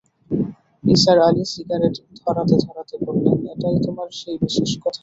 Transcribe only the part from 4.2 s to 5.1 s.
সেই বিশেষ কথা?